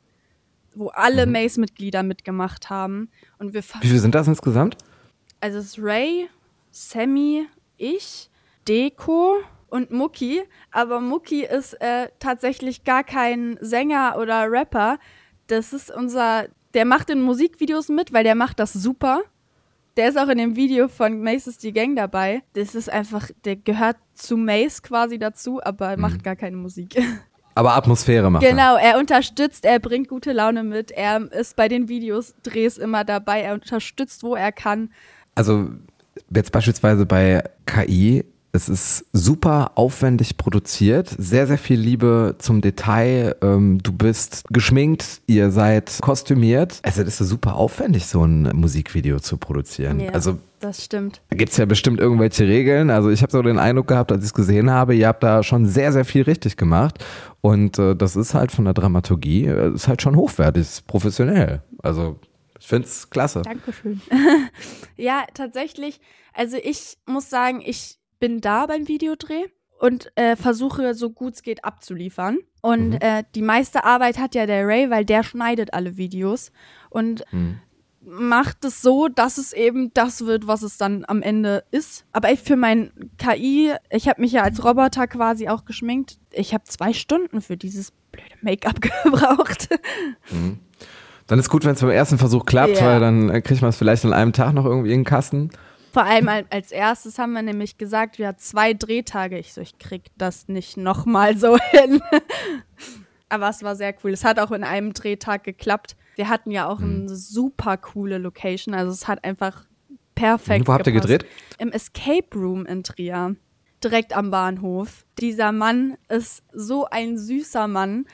[0.75, 1.33] wo alle Mhm.
[1.33, 3.09] Mace-Mitglieder mitgemacht haben.
[3.39, 4.77] Und wir Wie viele sind das insgesamt?
[5.41, 6.29] also es ist Ray,
[6.71, 8.31] Sammy, ich,
[8.67, 9.37] Deko
[9.69, 10.43] und Mucki.
[10.71, 14.99] Aber Mucki ist äh, tatsächlich gar kein Sänger oder Rapper.
[15.49, 19.21] Das ist unser, der macht in Musikvideos mit, weil der macht das super.
[19.97, 22.43] Der ist auch in dem Video von Mace ist die Gang dabei.
[22.55, 26.97] Das ist einfach, der gehört zu Mace quasi dazu, aber er macht gar keine Musik.
[27.55, 28.45] Aber Atmosphäre machen.
[28.45, 33.05] Genau, er unterstützt, er bringt gute Laune mit, er ist bei den Videos, Drehs immer
[33.05, 34.91] dabei, er unterstützt, wo er kann.
[35.35, 35.69] Also
[36.35, 43.35] jetzt beispielsweise bei KI, es ist super aufwendig produziert, sehr, sehr viel Liebe zum Detail.
[43.43, 46.79] Ähm, du bist geschminkt, ihr seid kostümiert.
[46.83, 49.99] Also das ist super aufwendig, so ein Musikvideo zu produzieren.
[49.99, 51.21] Ja, Also das stimmt.
[51.31, 52.91] da gibt's ja bestimmt irgendwelche Regeln.
[52.91, 55.43] Also ich habe so den Eindruck gehabt, als ich es gesehen habe, ihr habt da
[55.43, 57.05] schon sehr, sehr viel richtig gemacht.
[57.41, 61.63] Und äh, das ist halt von der Dramaturgie, äh, ist halt schon hochwertig, ist professionell.
[61.83, 62.19] Also
[62.59, 63.43] ich find's klasse.
[63.43, 64.01] Dankeschön.
[64.97, 66.01] ja, tatsächlich,
[66.33, 69.45] also ich muss sagen, ich bin da beim Videodreh
[69.81, 72.39] und äh, versuche so gut es geht abzuliefern.
[72.63, 72.99] Und Mhm.
[73.01, 76.51] äh, die meiste Arbeit hat ja der Ray, weil der schneidet alle Videos
[76.89, 77.59] und Mhm.
[78.07, 82.05] Macht es so, dass es eben das wird, was es dann am Ende ist.
[82.13, 86.19] Aber ich für mein KI, ich habe mich ja als Roboter quasi auch geschminkt.
[86.31, 89.69] Ich habe zwei Stunden für dieses blöde Make-up gebraucht.
[91.27, 92.87] Dann ist gut, wenn es beim ersten Versuch klappt, Ja.
[92.87, 95.51] weil dann äh, kriegt man es vielleicht an einem Tag noch irgendwie in den Kasten.
[95.93, 99.39] Vor allem al- als erstes haben wir nämlich gesagt, wir haben zwei Drehtage.
[99.39, 102.03] Ich so, ich krieg das nicht nochmal so hin.
[103.29, 104.13] Aber es war sehr cool.
[104.13, 105.97] Es hat auch in einem Drehtag geklappt.
[106.17, 108.75] Wir hatten ja auch eine super coole Location.
[108.75, 109.67] Also es hat einfach
[110.15, 111.27] perfekt Wo habt ihr gedreht?
[111.59, 113.37] Im Escape Room in Trier.
[113.83, 115.05] Direkt am Bahnhof.
[115.19, 118.07] Dieser Mann ist so ein süßer Mann.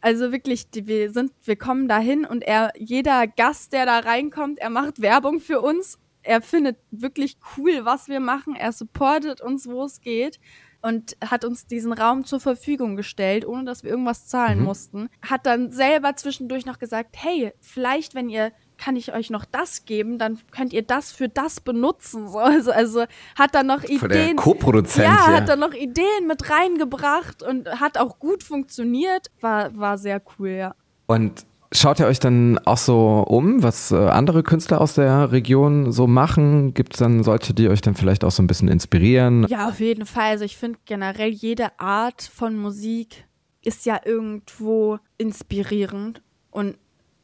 [0.00, 4.60] Also wirklich, die, wir sind, wir kommen dahin und er, jeder Gast, der da reinkommt,
[4.60, 5.98] er macht Werbung für uns.
[6.22, 8.54] Er findet wirklich cool, was wir machen.
[8.54, 10.38] Er supportet uns, wo es geht
[10.82, 15.08] und hat uns diesen Raum zur Verfügung gestellt, ohne dass wir irgendwas zahlen mussten.
[15.22, 19.84] Hat dann selber zwischendurch noch gesagt, hey, vielleicht, wenn ihr kann ich euch noch das
[19.84, 22.28] geben, dann könnt ihr das für das benutzen.
[22.28, 23.04] So, also, also
[23.36, 24.36] hat dann noch Voll der Ideen.
[24.36, 25.36] Co-Produzent ja, hier.
[25.36, 29.32] hat dann noch Ideen mit reingebracht und hat auch gut funktioniert.
[29.40, 30.74] War, war sehr cool, ja.
[31.06, 35.92] Und schaut ihr euch dann auch so um, was äh, andere Künstler aus der Region
[35.92, 36.74] so machen?
[36.74, 39.46] Gibt es dann solche, die euch dann vielleicht auch so ein bisschen inspirieren?
[39.48, 40.30] Ja, auf jeden Fall.
[40.30, 43.26] Also ich finde generell jede Art von Musik
[43.62, 46.78] ist ja irgendwo inspirierend und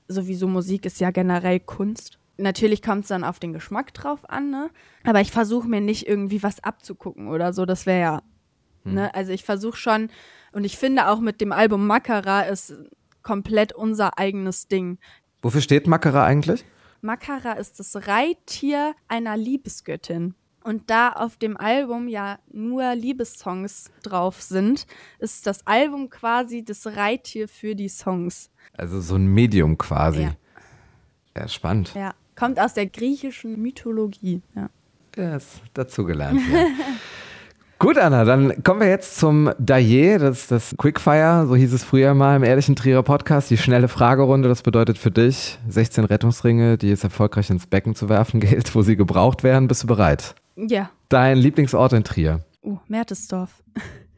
[0.08, 2.18] sowieso Musik ist ja generell Kunst.
[2.36, 4.70] Natürlich kommt es dann auf den Geschmack drauf an, ne?
[5.04, 7.64] Aber ich versuche mir nicht irgendwie was abzugucken oder so.
[7.64, 8.22] Das wäre ja,
[8.82, 9.14] ne?
[9.14, 10.10] Also ich versuche schon
[10.52, 12.74] und ich finde auch mit dem Album Makara ist
[13.24, 14.98] komplett unser eigenes Ding.
[15.42, 16.64] Wofür steht Makara eigentlich?
[17.00, 20.34] Makara ist das Reittier einer Liebesgöttin.
[20.62, 24.86] Und da auf dem Album ja nur Liebessongs drauf sind,
[25.18, 28.50] ist das Album quasi das Reittier für die Songs.
[28.72, 30.22] Also so ein Medium quasi.
[30.22, 30.36] Ja.
[31.36, 31.92] Ja, spannend.
[31.94, 34.40] Ja, kommt aus der griechischen Mythologie.
[34.54, 35.36] Ja.
[35.36, 36.40] Ist dazugelernt.
[36.50, 36.66] Ja.
[37.84, 41.84] Gut, Anna, dann kommen wir jetzt zum Daillé, das ist das Quickfire, so hieß es
[41.84, 44.48] früher mal im Ehrlichen Trierer Podcast, die schnelle Fragerunde.
[44.48, 48.80] Das bedeutet für dich 16 Rettungsringe, die es erfolgreich ins Becken zu werfen gilt, wo
[48.80, 49.68] sie gebraucht werden.
[49.68, 50.34] Bist du bereit?
[50.56, 50.88] Ja.
[51.10, 53.62] Dein Lieblingsort in Trier, Uh, Mertesdorf.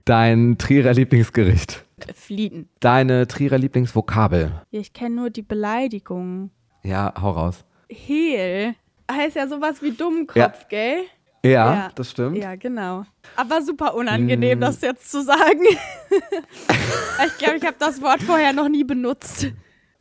[0.05, 2.69] dein Trierer Lieblingsgericht, Flieden.
[2.79, 4.53] deine Trierer Lieblingsvokabel.
[4.71, 6.51] Ich kenne nur die Beleidigung.
[6.85, 7.65] Ja, hau raus.
[7.89, 8.75] Heel.
[9.11, 10.53] Heißt ja sowas wie Dummkopf, Ja.
[10.69, 10.99] gell?
[11.47, 11.89] Ja, Ja.
[11.95, 12.37] das stimmt.
[12.37, 13.05] Ja, genau.
[13.37, 14.61] Aber super unangenehm, Mm.
[14.61, 15.63] das jetzt zu sagen.
[17.27, 19.49] ich glaube, ich habe das Wort vorher noch nie benutzt.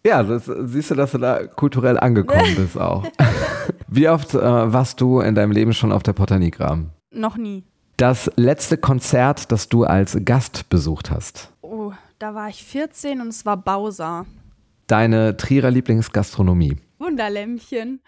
[0.06, 3.04] Ja, das, siehst du, dass du da kulturell angekommen bist auch.
[3.88, 4.40] Wie oft äh,
[4.74, 6.92] warst du in deinem Leben schon auf der Potanigram?
[7.12, 7.64] Noch nie.
[7.98, 11.50] Das letzte Konzert, das du als Gast besucht hast.
[11.62, 14.26] Oh, da war ich 14 und es war Bausa.
[14.88, 16.76] Deine Trierer Lieblingsgastronomie.
[17.00, 18.02] Wunderlämmchen.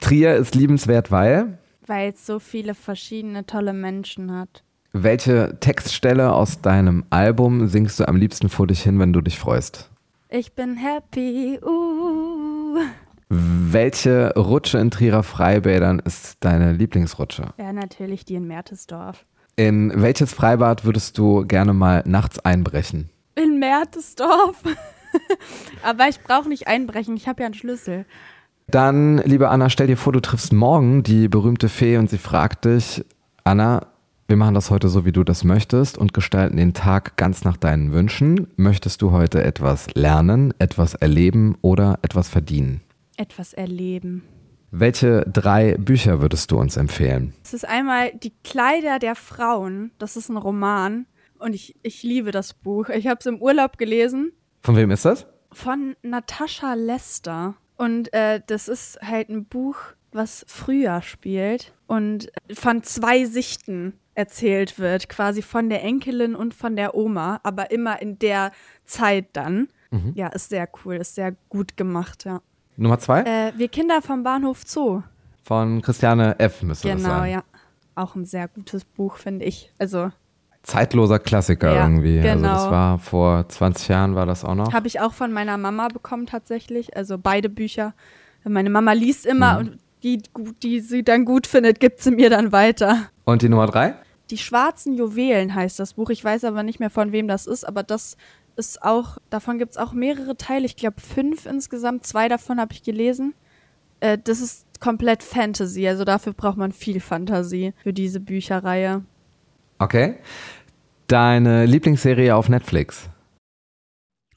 [0.00, 4.62] Trier ist liebenswert, weil Weil es so viele verschiedene tolle Menschen hat.
[4.92, 9.38] welche Textstelle aus deinem Album singst du am liebsten vor dich hin, wenn du dich
[9.38, 9.90] freust?
[10.28, 12.78] Ich bin happy, uh.
[13.28, 17.52] Welche Rutsche in Trierer Freibädern ist deine Lieblingsrutsche?
[17.58, 19.24] Ja, natürlich die in Mertesdorf.
[19.56, 23.10] In welches Freibad würdest du gerne mal nachts einbrechen?
[23.34, 24.62] In Mertesdorf.
[25.82, 28.04] Aber ich brauche nicht einbrechen, ich habe ja einen Schlüssel.
[28.66, 32.64] Dann, liebe Anna, stell dir vor, du triffst morgen die berühmte Fee und sie fragt
[32.64, 33.04] dich,
[33.44, 33.86] Anna,
[34.26, 37.58] wir machen das heute so, wie du das möchtest und gestalten den Tag ganz nach
[37.58, 38.48] deinen Wünschen.
[38.56, 42.80] Möchtest du heute etwas lernen, etwas erleben oder etwas verdienen?
[43.16, 44.22] Etwas erleben.
[44.70, 47.34] Welche drei Bücher würdest du uns empfehlen?
[47.44, 49.92] Es ist einmal Die Kleider der Frauen.
[49.98, 51.06] Das ist ein Roman
[51.38, 52.88] und ich, ich liebe das Buch.
[52.88, 54.32] Ich habe es im Urlaub gelesen.
[54.62, 55.26] Von wem ist das?
[55.52, 57.54] Von Natascha Lester.
[57.76, 59.76] Und äh, das ist halt ein Buch,
[60.12, 66.76] was früher spielt und von zwei Sichten erzählt wird, quasi von der Enkelin und von
[66.76, 68.52] der Oma, aber immer in der
[68.84, 69.68] Zeit dann.
[69.90, 70.12] Mhm.
[70.14, 72.40] Ja, ist sehr cool, ist sehr gut gemacht, ja.
[72.76, 73.22] Nummer zwei?
[73.22, 75.02] Äh, Wir Kinder vom Bahnhof Zoo.
[75.42, 76.62] Von Christiane F.
[76.62, 77.22] müsste genau, das sein.
[77.24, 77.44] Genau, ja.
[77.96, 79.72] Auch ein sehr gutes Buch, finde ich.
[79.78, 80.10] Also
[80.64, 82.20] zeitloser Klassiker ja, irgendwie.
[82.20, 82.30] Genau.
[82.30, 84.72] Also das war vor 20 Jahren war das auch noch.
[84.72, 86.96] Habe ich auch von meiner Mama bekommen tatsächlich.
[86.96, 87.94] Also beide Bücher.
[88.44, 89.58] Meine Mama liest immer mhm.
[89.58, 90.22] und die,
[90.62, 93.08] die sie dann gut findet, gibt sie mir dann weiter.
[93.24, 93.94] Und die Nummer drei?
[94.30, 96.10] Die schwarzen Juwelen heißt das Buch.
[96.10, 98.16] Ich weiß aber nicht mehr, von wem das ist, aber das
[98.56, 100.66] ist auch, davon gibt es auch mehrere Teile.
[100.66, 102.06] Ich glaube fünf insgesamt.
[102.06, 103.34] Zwei davon habe ich gelesen.
[104.00, 109.02] Äh, das ist komplett Fantasy, also dafür braucht man viel Fantasie für diese Bücherreihe.
[109.78, 110.16] Okay.
[111.06, 113.08] Deine Lieblingsserie auf Netflix?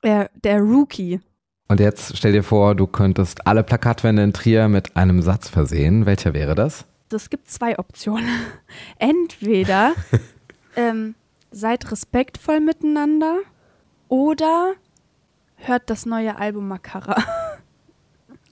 [0.03, 1.19] Der, der Rookie.
[1.69, 6.05] Und jetzt stell dir vor, du könntest alle Plakatwände in Trier mit einem Satz versehen.
[6.05, 6.85] Welcher wäre das?
[7.09, 8.29] Das gibt zwei Optionen.
[8.99, 9.93] Entweder
[10.75, 11.15] ähm,
[11.51, 13.39] seid respektvoll miteinander
[14.07, 14.73] oder
[15.55, 17.23] hört das neue Album Makara.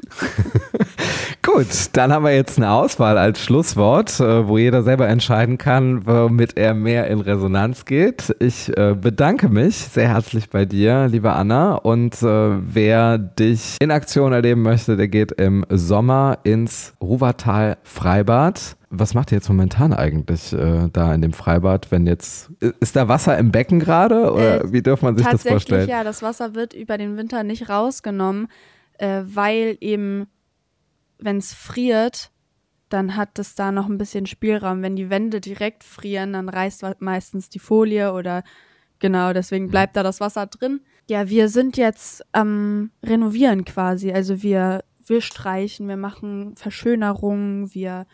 [1.46, 6.08] Gut, dann haben wir jetzt eine Auswahl als Schlusswort, äh, wo jeder selber entscheiden kann,
[6.08, 8.36] womit er mehr in Resonanz geht.
[8.40, 11.76] Ich äh, bedanke mich sehr herzlich bei dir, liebe Anna.
[11.76, 18.76] Und äh, wer dich in Aktion erleben möchte, der geht im Sommer ins Ruwertal Freibad.
[18.90, 23.08] Was macht ihr jetzt momentan eigentlich äh, da in dem Freibad, wenn jetzt ist da
[23.08, 25.82] Wasser im Becken gerade oder äh, wie dürfen man sich das vorstellen?
[25.82, 28.48] Tatsächlich ja, das Wasser wird über den Winter nicht rausgenommen,
[28.98, 30.26] äh, weil eben
[31.20, 32.32] wenn es friert,
[32.90, 34.82] dann hat es da noch ein bisschen Spielraum.
[34.82, 38.44] Wenn die Wände direkt frieren, dann reißt meistens die Folie oder
[39.00, 40.82] genau, deswegen bleibt da das Wasser drin.
[41.10, 44.12] Ja, wir sind jetzt am Renovieren quasi.
[44.12, 48.06] Also wir, wir streichen, wir machen Verschönerungen, wir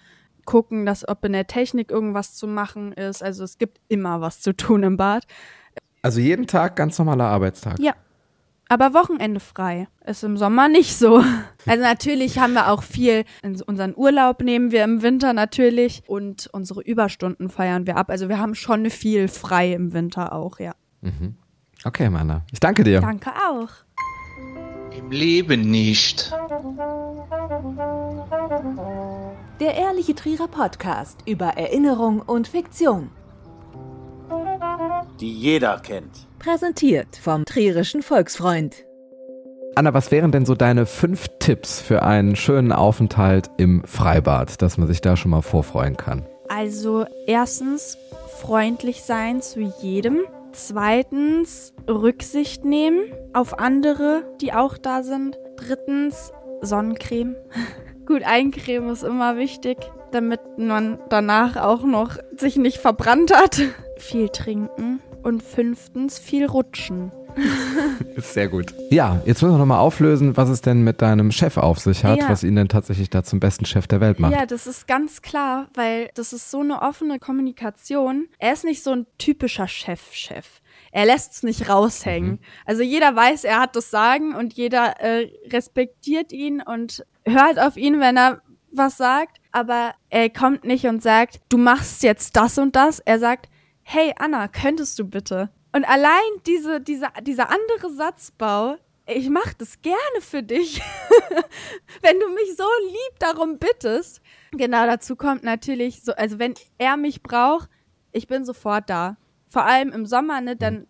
[0.46, 3.24] gucken, dass ob in der Technik irgendwas zu machen ist.
[3.24, 5.26] Also es gibt immer was zu tun im Bad.
[6.02, 7.80] Also jeden Tag ganz normaler Arbeitstag.
[7.80, 7.94] Ja,
[8.72, 9.90] aber Wochenende frei.
[10.06, 11.24] Ist im Sommer nicht so.
[11.68, 13.24] Also natürlich haben wir auch viel,
[13.68, 18.10] unseren Urlaub nehmen wir im Winter natürlich und unsere Überstunden feiern wir ab.
[18.10, 20.74] Also wir haben schon viel frei im Winter auch, ja.
[21.02, 21.36] Mhm.
[21.84, 22.42] Okay, Manna.
[22.52, 23.00] Ich danke dir.
[23.00, 23.70] Danke auch.
[24.98, 26.34] Im Leben nicht.
[29.60, 33.12] Der Ehrliche Trierer Podcast über Erinnerung und Fiktion.
[35.22, 36.28] Die jeder kennt.
[36.40, 38.88] Präsentiert vom Trierischen Volksfreund.
[39.76, 44.80] Anna, was wären denn so deine fünf Tipps für einen schönen Aufenthalt im Freibad, dass
[44.80, 46.26] man sich da schon mal vorfreuen kann?
[46.50, 48.00] Also erstens
[48.40, 50.22] freundlich sein zu jedem.
[50.54, 53.02] Zweitens Rücksicht nehmen
[53.34, 55.38] auf andere, die auch da sind.
[55.56, 57.36] Drittens Sonnencreme.
[58.08, 59.78] Gut eincremen ist immer wichtig,
[60.12, 63.62] damit man danach auch noch sich nicht verbrannt hat.
[63.98, 67.12] Viel trinken und fünftens viel rutschen.
[68.16, 68.74] Ist sehr gut.
[68.90, 72.20] Ja, jetzt müssen wir nochmal auflösen, was es denn mit deinem Chef auf sich hat,
[72.20, 72.30] Ja.
[72.30, 74.34] was ihn denn tatsächlich da zum besten Chef der Welt macht.
[74.34, 78.28] Ja, das ist ganz klar, weil das ist so eine offene Kommunikation.
[78.38, 80.46] Er ist nicht so ein typischer Chef-Chef.
[80.92, 82.40] Er lässt es nicht raushängen.
[82.66, 87.78] Also jeder weiß, er hat das Sagen und jeder äh, respektiert ihn und hört auf
[87.78, 88.42] ihn, wenn er
[88.74, 89.38] was sagt.
[89.54, 93.00] Aber er kommt nicht und sagt, du machst jetzt das und das.
[93.00, 93.48] Er sagt,
[93.94, 95.50] hey Anna, könntest du bitte?
[95.74, 100.82] Und allein diese, diese, dieser andere Satzbau, ich mach das gerne für dich,
[102.02, 104.22] wenn du mich so lieb darum bittest.
[104.54, 107.70] Genau dazu kommt natürlich so, also wenn er mich braucht,
[108.14, 109.18] ich bin sofort da.
[109.50, 110.88] Vor allem im Sommer, ne, dann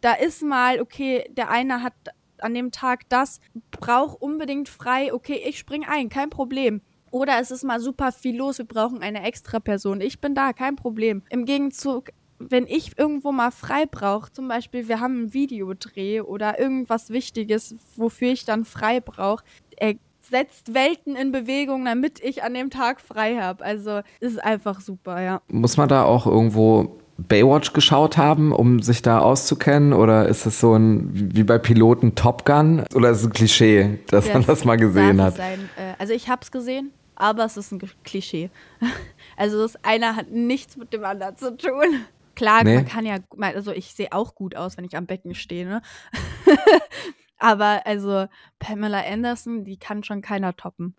[0.00, 1.92] da ist mal, okay, der eine hat
[2.38, 6.80] an dem Tag das, braucht unbedingt frei, okay, ich spring ein, kein Problem.
[7.10, 10.00] Oder es ist mal super viel los, wir brauchen eine extra Person.
[10.00, 11.22] Ich bin da, kein Problem.
[11.28, 12.10] Im Gegenzug,
[12.40, 17.76] wenn ich irgendwo mal frei brauche, zum Beispiel wir haben einen Videodreh oder irgendwas Wichtiges,
[17.96, 19.44] wofür ich dann frei brauche,
[19.76, 23.64] er setzt Welten in Bewegung, damit ich an dem Tag frei habe.
[23.64, 25.42] Also ist einfach super, ja.
[25.48, 29.92] Muss man da auch irgendwo Baywatch geschaut haben, um sich da auszukennen?
[29.92, 32.84] Oder ist es so ein, wie bei Piloten Top Gun?
[32.94, 35.36] Oder ist es ein Klischee, dass das man das mal gesehen hat?
[35.36, 35.68] Sein.
[35.76, 38.50] Äh, also ich habe es gesehen, aber es ist ein Klischee.
[39.36, 42.04] Also das eine hat nichts mit dem anderen zu tun.
[42.34, 42.76] Klar, Nee.
[42.76, 45.82] man kann ja, also ich sehe auch gut aus, wenn ich am Becken stehe, ne?
[47.38, 48.26] aber also
[48.58, 50.94] Pamela Anderson, die kann schon keiner toppen.